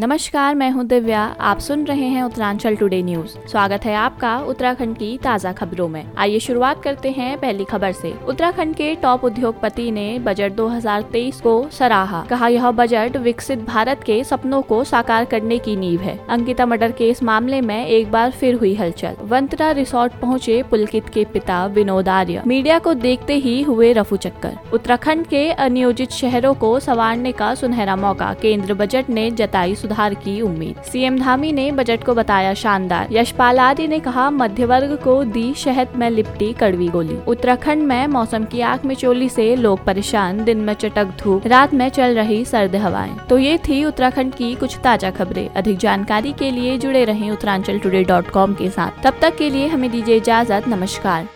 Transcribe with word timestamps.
नमस्कार, 0.00 0.54
मैं 0.54 0.70
हूँ 0.70 0.84
दिव्या। 0.86 1.22
आप 1.40 1.58
सुन 1.58 1.84
रहे 1.84 2.04
हैं 2.04 2.22
उत्तरांचल 2.22 2.76
टुडे 2.76 3.02
न्यूज़ 3.02 3.30
स्वागत 3.48 3.84
है 3.84 3.94
आपका 3.94 4.38
उत्तराखंड 4.38 4.96
की 4.96 5.18
ताज़ा 5.18 5.52
खबरों 5.52 5.88
में। 5.88 6.12
आइए 6.18 6.38
शुरुआत 6.38 6.82
करते 6.82 7.10
हैं 7.10 7.38
पहली 7.38 7.64
खबर 7.64 7.92
से। 7.92 8.14
उत्तराखंड 8.28 8.74
के 8.74 8.94
टॉप 8.94 9.24
उद्योगपति 9.24 9.90
ने 9.90 10.18
बजट 10.18 10.52
2023 10.52 11.40
को 11.40 11.68
सराहा। 11.72 12.24
कहा, 12.30 12.48
यह 12.48 12.70
बजट 12.70 13.16
विकसित 13.16 13.58
भारत 13.58 14.02
के 14.06 14.24
सपनों 14.24 14.62
को 14.62 14.82
साकार 14.84 15.24
करने 15.24 15.58
की 15.58 15.76
नींव 15.76 16.00
है। 16.00 16.18
अंकिता 16.28 16.66
मर्डर 16.66 16.92
के 16.92 17.08
इस 17.08 17.22
मामले 17.22 17.60
में 17.60 17.86
एक 17.86 18.10
बार 18.10 18.30
फिर 18.30 18.54
हुई 18.54 18.74
हलचल। 18.74 19.16
वंतरा 19.22 19.70
रिसोर्ट 19.70 20.12
पहुँचे 20.12 20.62
पुलकित 20.62 21.08
के 21.08 21.24
पिता 21.24 21.66
विनोद 21.66 22.08
आर्य। 22.08 22.42
मीडिया 22.46 22.78
को 22.78 22.94
देखते 22.94 23.34
ही 23.34 23.62
हुए 23.62 23.92
रफू 23.92 24.16
चक्कर। 24.16 24.56
उत्तराखंड 24.74 25.26
के 25.26 25.48
अनियोजित 25.50 26.10
शहरों 26.12 26.54
को 26.54 26.78
संवारने 26.80 27.32
का 27.32 27.54
सुनहरा 27.54 27.96
मौका। 27.96 28.34
केंद्र 28.42 28.74
बजट 28.74 29.10
ने 29.10 29.30
जताई 29.30 29.74
सुधार 29.90 30.14
की 30.14 30.40
उम्मीद। 30.40 30.82
सीएम 30.82 31.18
धामी 31.18 31.50
ने 31.52 31.70
बजट 31.72 32.04
को 32.04 32.14
बताया 32.14 32.52
शानदार। 32.54 33.08
यशपाल 33.12 33.58
आर्य 33.58 33.86
ने 33.86 33.98
कहा 34.00 34.28
मध्य 34.30 34.64
वर्ग 34.64 34.96
को 35.04 35.22
दी 35.26 35.52
शहद 35.54 35.96
में 35.96 36.08
लिपटी 36.10 36.52
कड़वी 36.52 36.88
गोली। 36.88 37.16
उत्तराखंड 37.28 37.82
में 37.82 38.06
मौसम 38.06 38.44
की 38.44 38.60
आग 38.62 38.84
में 38.84 38.94
चोली 38.94 39.28
से 39.28 39.54
लोग 39.56 39.84
परेशान। 39.84 40.44
दिन 40.44 40.58
में 40.58 40.72
चटक 40.74 41.16
धूप, 41.20 41.46
रात 41.46 41.74
में 41.74 41.88
चल 41.88 42.14
रही 42.14 42.44
सर्द 42.44 42.76
हवाएँ। 42.76 43.16
तो 43.30 43.38
ये 43.38 43.56
थी 43.58 43.84
उत्तराखंड 43.84 44.34
की 44.34 44.54
कुछ 44.54 44.78
ताज़ा 44.78 45.10
खबरें। 45.10 45.48
अधिक 45.48 45.78
जानकारी 45.78 46.32
के 46.32 46.50
लिए 46.50 46.78
जुड़े 46.78 47.04
रहें 47.04 47.30
उत्तरांचल 47.30 47.80
डॉट 48.04 48.30
कॉम 48.30 48.54
के 48.54 48.70
साथ। 48.70 49.02
तब 49.04 49.18
तक 49.22 49.36
के 49.36 49.50
लिए 49.50 49.66
हमें 49.66 49.90
दीजिए 49.90 50.16
इजाज़त। 50.16 50.68
नमस्कार। 50.68 51.28